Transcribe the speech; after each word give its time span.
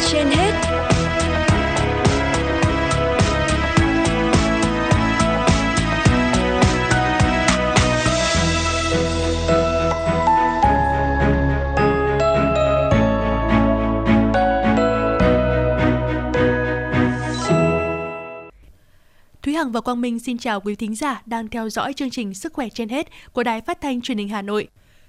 trên 0.00 0.26
hết 0.26 0.52
Thúy 19.42 19.54
Hằng 19.54 19.72
và 19.72 19.80
Quang 19.80 20.00
Minh 20.00 20.18
xin 20.18 20.38
chào 20.38 20.60
quý 20.60 20.74
thính 20.74 20.94
giả 20.94 21.22
đang 21.26 21.48
theo 21.48 21.70
dõi 21.70 21.92
chương 21.92 22.10
trình 22.10 22.34
Sức 22.34 22.52
khỏe 22.52 22.68
trên 22.68 22.88
hết 22.88 23.06
của 23.32 23.42
Đài 23.42 23.60
Phát 23.60 23.80
thanh 23.80 24.00
Truyền 24.00 24.18
hình 24.18 24.28
Hà 24.28 24.42
Nội. 24.42 24.68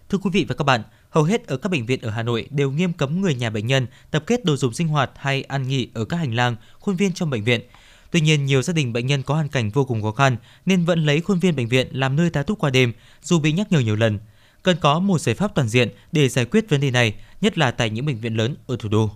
Thưa 0.09 0.17
quý 0.17 0.29
vị 0.33 0.45
và 0.49 0.55
các 0.55 0.63
bạn, 0.63 0.81
hầu 1.13 1.23
hết 1.23 1.47
ở 1.47 1.57
các 1.57 1.69
bệnh 1.69 1.85
viện 1.85 2.01
ở 2.01 2.09
Hà 2.09 2.23
Nội 2.23 2.47
đều 2.51 2.71
nghiêm 2.71 2.93
cấm 2.93 3.21
người 3.21 3.35
nhà 3.35 3.49
bệnh 3.49 3.67
nhân 3.67 3.87
tập 4.11 4.23
kết 4.27 4.45
đồ 4.45 4.55
dùng 4.55 4.73
sinh 4.73 4.87
hoạt 4.87 5.11
hay 5.15 5.41
ăn 5.41 5.67
nghỉ 5.67 5.87
ở 5.93 6.05
các 6.05 6.17
hành 6.17 6.35
lang, 6.35 6.55
khuôn 6.79 6.95
viên 6.95 7.13
trong 7.13 7.29
bệnh 7.29 7.43
viện. 7.43 7.61
Tuy 8.11 8.21
nhiên, 8.21 8.45
nhiều 8.45 8.61
gia 8.61 8.73
đình 8.73 8.93
bệnh 8.93 9.07
nhân 9.07 9.23
có 9.23 9.33
hoàn 9.33 9.49
cảnh 9.49 9.69
vô 9.69 9.85
cùng 9.85 10.01
khó 10.01 10.11
khăn 10.11 10.37
nên 10.65 10.85
vẫn 10.85 11.05
lấy 11.05 11.21
khuôn 11.21 11.39
viên 11.39 11.55
bệnh 11.55 11.67
viện 11.67 11.87
làm 11.91 12.15
nơi 12.15 12.29
tá 12.29 12.43
túc 12.43 12.59
qua 12.59 12.69
đêm, 12.69 12.93
dù 13.23 13.39
bị 13.39 13.51
nhắc 13.51 13.71
nhở 13.71 13.79
nhiều 13.79 13.95
lần. 13.95 14.19
Cần 14.63 14.77
có 14.81 14.99
một 14.99 15.21
giải 15.21 15.35
pháp 15.35 15.55
toàn 15.55 15.67
diện 15.67 15.89
để 16.11 16.29
giải 16.29 16.45
quyết 16.45 16.69
vấn 16.69 16.81
đề 16.81 16.91
này, 16.91 17.15
nhất 17.41 17.57
là 17.57 17.71
tại 17.71 17.89
những 17.89 18.05
bệnh 18.05 18.19
viện 18.19 18.35
lớn 18.35 18.55
ở 18.67 18.75
thủ 18.79 18.89
đô. 18.89 19.09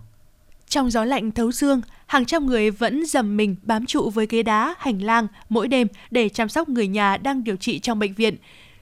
Trong 0.69 0.91
gió 0.91 1.05
lạnh 1.05 1.31
thấu 1.31 1.51
xương, 1.51 1.81
hàng 2.05 2.25
trăm 2.25 2.45
người 2.45 2.71
vẫn 2.71 3.05
dầm 3.05 3.37
mình 3.37 3.55
bám 3.61 3.85
trụ 3.85 4.09
với 4.09 4.27
ghế 4.29 4.43
đá, 4.43 4.75
hành 4.79 5.01
lang 5.01 5.27
mỗi 5.49 5.67
đêm 5.67 5.87
để 6.11 6.29
chăm 6.29 6.49
sóc 6.49 6.69
người 6.69 6.87
nhà 6.87 7.17
đang 7.17 7.43
điều 7.43 7.55
trị 7.55 7.79
trong 7.79 7.99
bệnh 7.99 8.13
viện. 8.13 8.35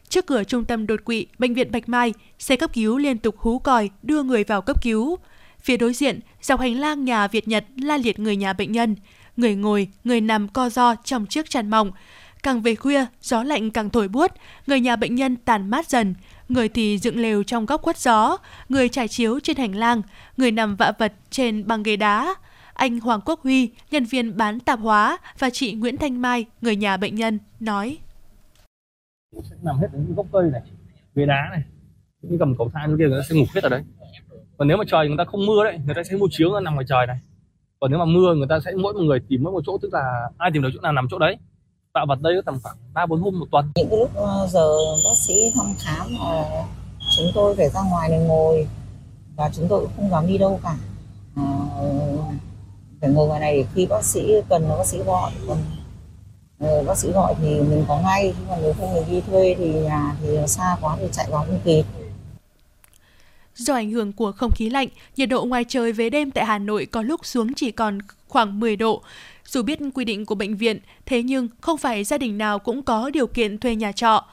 Trước 0.09 0.25
cửa 0.25 0.43
trung 0.43 0.65
tâm 0.65 0.87
đột 0.87 1.05
quỵ, 1.05 1.27
bệnh 1.39 1.53
viện 1.53 1.71
Bạch 1.71 1.89
Mai, 1.89 2.13
xe 2.39 2.55
cấp 2.55 2.73
cứu 2.73 2.97
liên 2.97 3.17
tục 3.17 3.35
hú 3.37 3.59
còi 3.59 3.89
đưa 4.03 4.23
người 4.23 4.43
vào 4.43 4.61
cấp 4.61 4.81
cứu. 4.81 5.17
Phía 5.61 5.77
đối 5.77 5.93
diện, 5.93 6.19
dọc 6.41 6.59
hành 6.59 6.79
lang 6.79 7.05
nhà 7.05 7.27
Việt 7.27 7.47
Nhật 7.47 7.65
la 7.77 7.97
liệt 7.97 8.19
người 8.19 8.35
nhà 8.35 8.53
bệnh 8.53 8.71
nhân. 8.71 8.95
Người 9.37 9.55
ngồi, 9.55 9.87
người 10.03 10.21
nằm 10.21 10.47
co 10.47 10.69
ro 10.69 10.95
trong 10.95 11.25
chiếc 11.25 11.49
chăn 11.49 11.69
mỏng. 11.69 11.91
Càng 12.43 12.61
về 12.61 12.75
khuya, 12.75 13.05
gió 13.21 13.43
lạnh 13.43 13.71
càng 13.71 13.89
thổi 13.89 14.07
buốt, 14.07 14.31
người 14.67 14.79
nhà 14.79 14.95
bệnh 14.95 15.15
nhân 15.15 15.35
tàn 15.35 15.69
mát 15.69 15.89
dần. 15.89 16.15
Người 16.49 16.69
thì 16.69 16.97
dựng 16.97 17.17
lều 17.17 17.43
trong 17.43 17.65
góc 17.65 17.81
khuất 17.81 17.97
gió, 17.97 18.37
người 18.69 18.89
trải 18.89 19.07
chiếu 19.07 19.39
trên 19.39 19.57
hành 19.57 19.75
lang, 19.75 20.01
người 20.37 20.51
nằm 20.51 20.75
vạ 20.75 20.91
vật 20.99 21.13
trên 21.31 21.67
băng 21.67 21.83
ghế 21.83 21.95
đá. 21.95 22.35
Anh 22.73 22.99
Hoàng 22.99 23.19
Quốc 23.25 23.43
Huy, 23.43 23.69
nhân 23.91 24.05
viên 24.05 24.37
bán 24.37 24.59
tạp 24.59 24.79
hóa 24.79 25.17
và 25.39 25.49
chị 25.49 25.73
Nguyễn 25.73 25.97
Thanh 25.97 26.21
Mai, 26.21 26.45
người 26.61 26.75
nhà 26.75 26.97
bệnh 26.97 27.15
nhân, 27.15 27.39
nói 27.59 27.97
sẽ 29.43 29.55
nằm 29.61 29.77
hết 29.77 29.87
ở 29.93 29.99
những 29.99 30.15
gốc 30.15 30.25
cây 30.33 30.49
này 30.51 30.61
ghế 31.15 31.25
đá 31.25 31.49
này 31.51 31.63
những 32.21 32.39
cầm 32.39 32.55
cầu 32.57 32.69
thang 32.73 32.97
kia 32.97 33.07
người 33.07 33.19
ta 33.19 33.27
sẽ 33.29 33.35
ngủ 33.35 33.45
hết 33.55 33.63
ở 33.63 33.69
đấy. 33.69 33.83
Còn 34.57 34.67
nếu 34.67 34.77
mà 34.77 34.83
trời 34.87 35.07
người 35.07 35.17
ta 35.17 35.23
không 35.25 35.45
mưa 35.45 35.63
đấy 35.63 35.79
người 35.85 35.95
ta 35.95 36.03
sẽ 36.03 36.17
mua 36.17 36.27
chiếu 36.31 36.59
nằm 36.59 36.73
ngoài 36.73 36.85
trời 36.89 37.07
này. 37.07 37.19
Còn 37.79 37.91
nếu 37.91 37.99
mà 37.99 38.05
mưa 38.05 38.35
người 38.35 38.47
ta 38.49 38.59
sẽ 38.65 38.71
mỗi 38.71 38.93
một 38.93 39.01
người 39.01 39.19
tìm 39.29 39.43
mỗi 39.43 39.53
một 39.53 39.61
chỗ 39.65 39.77
tức 39.81 39.93
là 39.93 40.29
ai 40.37 40.51
tìm 40.53 40.63
được 40.63 40.69
chỗ 40.73 40.81
nào 40.81 40.91
nằm 40.91 41.07
chỗ 41.11 41.19
đấy. 41.19 41.37
Tạo 41.93 42.05
vật 42.09 42.21
đây 42.21 42.33
tầm 42.45 42.59
khoảng 42.63 42.77
ba 42.93 43.05
bốn 43.05 43.21
hôm 43.21 43.39
một 43.39 43.45
tuần. 43.51 43.71
Những 43.75 43.99
lúc 43.99 44.15
ờ, 44.15 44.47
giờ 44.49 44.67
bác 45.05 45.17
sĩ 45.17 45.33
thăm 45.55 45.65
khám 45.79 46.07
mà 46.19 46.43
chúng 47.17 47.27
tôi 47.35 47.55
phải 47.55 47.69
ra 47.69 47.81
ngoài 47.89 48.09
để 48.09 48.17
ngồi 48.17 48.67
và 49.35 49.49
chúng 49.53 49.67
tôi 49.69 49.81
cũng 49.81 49.91
không 49.95 50.09
dám 50.09 50.27
đi 50.27 50.37
đâu 50.37 50.59
cả. 50.63 50.75
À, 51.35 51.43
phải 53.01 53.09
ngồi 53.09 53.27
ngoài 53.27 53.39
này 53.39 53.57
để 53.57 53.65
khi 53.73 53.87
bác 53.89 54.03
sĩ 54.03 54.33
cần 54.49 54.69
bác 54.69 54.85
sĩ 54.85 55.03
gọi 55.03 55.31
còn 55.47 55.57
Ờ, 56.65 56.83
bác 56.83 56.97
sĩ 56.97 57.11
gọi 57.11 57.33
thì 57.41 57.47
mình 57.47 57.85
có 57.87 57.99
ngay 58.03 58.33
nhưng 58.39 58.47
mà 58.47 58.55
nếu 58.61 58.73
không 58.73 58.93
mình 58.93 59.03
đi 59.11 59.21
thuê 59.27 59.55
thì 59.57 59.65
nhà 59.65 60.15
thì 60.21 60.27
xa 60.47 60.77
quá 60.81 60.97
thì 60.99 61.07
chạy 61.11 61.27
vào 61.31 61.45
không 61.45 61.59
kịp 61.65 61.83
Do 63.55 63.73
ảnh 63.73 63.91
hưởng 63.91 64.13
của 64.13 64.31
không 64.31 64.51
khí 64.51 64.69
lạnh, 64.69 64.87
nhiệt 65.17 65.29
độ 65.29 65.45
ngoài 65.45 65.65
trời 65.67 65.91
về 65.91 66.09
đêm 66.09 66.31
tại 66.31 66.45
Hà 66.45 66.57
Nội 66.57 66.85
có 66.85 67.01
lúc 67.01 67.25
xuống 67.25 67.53
chỉ 67.53 67.71
còn 67.71 67.99
khoảng 68.27 68.59
10 68.59 68.75
độ. 68.75 69.01
Dù 69.45 69.63
biết 69.63 69.79
quy 69.93 70.05
định 70.05 70.25
của 70.25 70.35
bệnh 70.35 70.55
viện, 70.55 70.79
thế 71.05 71.23
nhưng 71.23 71.47
không 71.61 71.77
phải 71.77 72.03
gia 72.03 72.17
đình 72.17 72.37
nào 72.37 72.59
cũng 72.59 72.83
có 72.83 73.09
điều 73.09 73.27
kiện 73.27 73.57
thuê 73.57 73.75
nhà 73.75 73.91
trọ. 73.91 74.25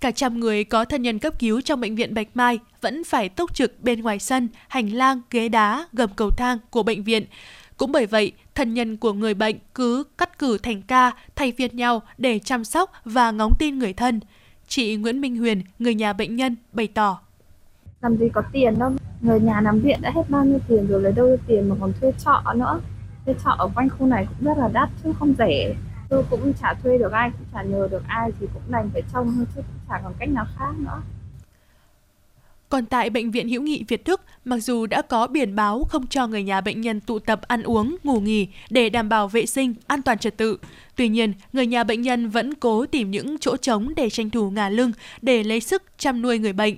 Cả 0.00 0.10
trăm 0.10 0.40
người 0.40 0.64
có 0.64 0.84
thân 0.84 1.02
nhân 1.02 1.18
cấp 1.18 1.34
cứu 1.38 1.60
trong 1.60 1.80
bệnh 1.80 1.96
viện 1.96 2.14
Bạch 2.14 2.28
Mai 2.34 2.58
vẫn 2.80 3.04
phải 3.04 3.28
túc 3.28 3.54
trực 3.54 3.82
bên 3.82 4.00
ngoài 4.00 4.18
sân, 4.18 4.48
hành 4.68 4.88
lang, 4.88 5.20
ghế 5.30 5.48
đá, 5.48 5.88
gầm 5.92 6.10
cầu 6.16 6.30
thang 6.30 6.58
của 6.70 6.82
bệnh 6.82 7.04
viện. 7.04 7.24
Cũng 7.80 7.92
bởi 7.92 8.06
vậy, 8.06 8.32
thân 8.54 8.74
nhân 8.74 8.96
của 8.96 9.12
người 9.12 9.34
bệnh 9.34 9.56
cứ 9.74 10.04
cắt 10.18 10.38
cử 10.38 10.58
thành 10.58 10.82
ca, 10.82 11.12
thay 11.36 11.52
phiên 11.58 11.76
nhau 11.76 12.02
để 12.18 12.38
chăm 12.38 12.64
sóc 12.64 12.92
và 13.04 13.30
ngóng 13.30 13.52
tin 13.58 13.78
người 13.78 13.92
thân. 13.92 14.20
Chị 14.68 14.96
Nguyễn 14.96 15.20
Minh 15.20 15.36
Huyền, 15.36 15.62
người 15.78 15.94
nhà 15.94 16.12
bệnh 16.12 16.36
nhân, 16.36 16.56
bày 16.72 16.88
tỏ. 16.94 17.20
làm 18.00 18.16
gì 18.16 18.28
có 18.28 18.42
tiền 18.52 18.78
đâu 18.78 18.92
người 19.20 19.40
nhà 19.40 19.60
nằm 19.60 19.80
viện 19.80 19.98
đã 20.02 20.10
hết 20.14 20.30
bao 20.30 20.44
nhiêu 20.44 20.58
tiền 20.68 20.86
rồi 20.86 21.02
lấy 21.02 21.12
đâu 21.12 21.26
ra 21.26 21.36
tiền 21.46 21.68
mà 21.68 21.76
còn 21.80 21.92
thuê 22.00 22.12
trọ 22.24 22.42
nữa 22.54 22.80
thuê 23.24 23.34
trọ 23.44 23.50
ở 23.50 23.68
quanh 23.74 23.88
khu 23.88 24.06
này 24.06 24.26
cũng 24.28 24.48
rất 24.48 24.58
là 24.58 24.68
đắt 24.72 24.88
chứ 25.04 25.12
không 25.18 25.34
rẻ 25.38 25.74
tôi 26.08 26.24
cũng 26.30 26.52
chả 26.60 26.74
thuê 26.74 26.98
được 26.98 27.12
ai 27.12 27.30
cũng 27.30 27.46
chả 27.52 27.62
nhờ 27.62 27.88
được 27.90 28.02
ai 28.06 28.30
thì 28.40 28.46
cũng 28.54 28.62
đành 28.68 28.90
phải 28.92 29.02
trông 29.12 29.32
thôi 29.36 29.46
chứ 29.54 29.60
cũng 29.66 29.80
chả 29.88 30.00
còn 30.04 30.14
cách 30.18 30.28
nào 30.28 30.46
khác 30.58 30.72
nữa 30.78 31.02
còn 32.70 32.86
tại 32.86 33.10
Bệnh 33.10 33.30
viện 33.30 33.48
Hữu 33.48 33.62
nghị 33.62 33.84
Việt 33.88 34.04
Đức, 34.04 34.20
mặc 34.44 34.58
dù 34.58 34.86
đã 34.86 35.02
có 35.02 35.26
biển 35.26 35.56
báo 35.56 35.84
không 35.88 36.06
cho 36.06 36.26
người 36.26 36.42
nhà 36.42 36.60
bệnh 36.60 36.80
nhân 36.80 37.00
tụ 37.00 37.18
tập 37.18 37.40
ăn 37.42 37.62
uống, 37.62 37.96
ngủ 38.02 38.20
nghỉ 38.20 38.48
để 38.70 38.88
đảm 38.88 39.08
bảo 39.08 39.28
vệ 39.28 39.46
sinh, 39.46 39.74
an 39.86 40.02
toàn 40.02 40.18
trật 40.18 40.36
tự, 40.36 40.58
tuy 40.96 41.08
nhiên, 41.08 41.32
người 41.52 41.66
nhà 41.66 41.84
bệnh 41.84 42.02
nhân 42.02 42.28
vẫn 42.28 42.54
cố 42.54 42.86
tìm 42.86 43.10
những 43.10 43.38
chỗ 43.38 43.56
trống 43.56 43.92
để 43.96 44.10
tranh 44.10 44.30
thủ 44.30 44.50
ngả 44.50 44.68
lưng 44.68 44.92
để 45.22 45.42
lấy 45.42 45.60
sức 45.60 45.82
chăm 45.98 46.22
nuôi 46.22 46.38
người 46.38 46.52
bệnh. 46.52 46.74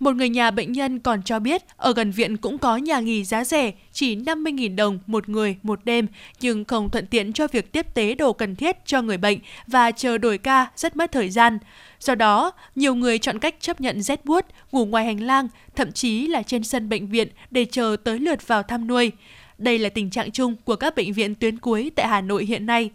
Một 0.00 0.16
người 0.16 0.28
nhà 0.28 0.50
bệnh 0.50 0.72
nhân 0.72 0.98
còn 0.98 1.22
cho 1.22 1.38
biết 1.38 1.62
ở 1.76 1.92
gần 1.92 2.10
viện 2.10 2.36
cũng 2.36 2.58
có 2.58 2.76
nhà 2.76 3.00
nghỉ 3.00 3.24
giá 3.24 3.44
rẻ, 3.44 3.72
chỉ 3.92 4.16
50.000 4.16 4.76
đồng 4.76 4.98
một 5.06 5.28
người 5.28 5.56
một 5.62 5.84
đêm, 5.84 6.06
nhưng 6.40 6.64
không 6.64 6.90
thuận 6.90 7.06
tiện 7.06 7.32
cho 7.32 7.46
việc 7.46 7.72
tiếp 7.72 7.94
tế 7.94 8.14
đồ 8.14 8.32
cần 8.32 8.56
thiết 8.56 8.76
cho 8.86 9.02
người 9.02 9.16
bệnh 9.16 9.38
và 9.66 9.90
chờ 9.90 10.18
đổi 10.18 10.38
ca 10.38 10.66
rất 10.76 10.96
mất 10.96 11.12
thời 11.12 11.30
gian. 11.30 11.58
Do 12.00 12.14
đó, 12.14 12.52
nhiều 12.74 12.94
người 12.94 13.18
chọn 13.18 13.38
cách 13.38 13.54
chấp 13.60 13.80
nhận 13.80 14.02
rét 14.02 14.24
buốt, 14.24 14.46
ngủ 14.72 14.86
ngoài 14.86 15.04
hành 15.04 15.22
lang, 15.22 15.48
thậm 15.76 15.92
chí 15.92 16.26
là 16.26 16.42
trên 16.42 16.64
sân 16.64 16.88
bệnh 16.88 17.06
viện 17.06 17.28
để 17.50 17.64
chờ 17.64 17.96
tới 18.04 18.18
lượt 18.18 18.48
vào 18.48 18.62
thăm 18.62 18.86
nuôi. 18.86 19.12
Đây 19.58 19.78
là 19.78 19.88
tình 19.88 20.10
trạng 20.10 20.30
chung 20.30 20.56
của 20.64 20.76
các 20.76 20.96
bệnh 20.96 21.12
viện 21.12 21.34
tuyến 21.34 21.58
cuối 21.58 21.90
tại 21.96 22.08
Hà 22.08 22.20
Nội 22.20 22.44
hiện 22.44 22.66
nay. 22.66 22.90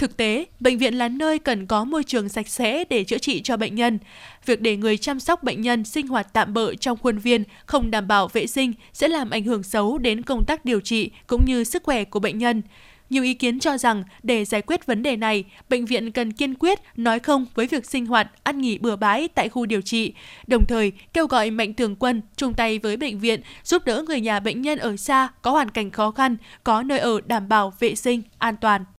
Thực 0.00 0.16
tế, 0.16 0.44
bệnh 0.60 0.78
viện 0.78 0.94
là 0.94 1.08
nơi 1.08 1.38
cần 1.38 1.66
có 1.66 1.84
môi 1.84 2.04
trường 2.04 2.28
sạch 2.28 2.48
sẽ 2.48 2.84
để 2.90 3.04
chữa 3.04 3.18
trị 3.18 3.40
cho 3.42 3.56
bệnh 3.56 3.74
nhân. 3.74 3.98
Việc 4.46 4.60
để 4.60 4.76
người 4.76 4.96
chăm 4.96 5.20
sóc 5.20 5.42
bệnh 5.42 5.60
nhân 5.60 5.84
sinh 5.84 6.06
hoạt 6.06 6.32
tạm 6.32 6.54
bợ 6.54 6.74
trong 6.74 6.98
khuôn 6.98 7.18
viên 7.18 7.44
không 7.66 7.90
đảm 7.90 8.08
bảo 8.08 8.28
vệ 8.28 8.46
sinh 8.46 8.72
sẽ 8.92 9.08
làm 9.08 9.30
ảnh 9.30 9.44
hưởng 9.44 9.62
xấu 9.62 9.98
đến 9.98 10.22
công 10.22 10.44
tác 10.44 10.64
điều 10.64 10.80
trị 10.80 11.10
cũng 11.26 11.44
như 11.46 11.64
sức 11.64 11.82
khỏe 11.82 12.04
của 12.04 12.20
bệnh 12.20 12.38
nhân. 12.38 12.62
Nhiều 13.10 13.22
ý 13.22 13.34
kiến 13.34 13.60
cho 13.60 13.78
rằng 13.78 14.04
để 14.22 14.44
giải 14.44 14.62
quyết 14.62 14.86
vấn 14.86 15.02
đề 15.02 15.16
này, 15.16 15.44
bệnh 15.68 15.84
viện 15.84 16.12
cần 16.12 16.32
kiên 16.32 16.54
quyết 16.54 16.78
nói 16.96 17.18
không 17.18 17.46
với 17.54 17.66
việc 17.66 17.86
sinh 17.86 18.06
hoạt, 18.06 18.30
ăn 18.42 18.60
nghỉ 18.60 18.78
bừa 18.78 18.96
bãi 18.96 19.28
tại 19.28 19.48
khu 19.48 19.66
điều 19.66 19.80
trị, 19.80 20.12
đồng 20.46 20.64
thời 20.68 20.92
kêu 21.12 21.26
gọi 21.26 21.50
mạnh 21.50 21.74
thường 21.74 21.96
quân 21.96 22.22
chung 22.36 22.54
tay 22.54 22.78
với 22.78 22.96
bệnh 22.96 23.18
viện 23.18 23.40
giúp 23.64 23.82
đỡ 23.86 24.04
người 24.08 24.20
nhà 24.20 24.40
bệnh 24.40 24.62
nhân 24.62 24.78
ở 24.78 24.96
xa 24.96 25.28
có 25.42 25.50
hoàn 25.50 25.70
cảnh 25.70 25.90
khó 25.90 26.10
khăn, 26.10 26.36
có 26.64 26.82
nơi 26.82 26.98
ở 26.98 27.20
đảm 27.26 27.48
bảo 27.48 27.72
vệ 27.80 27.94
sinh, 27.94 28.22
an 28.38 28.56
toàn. 28.60 28.84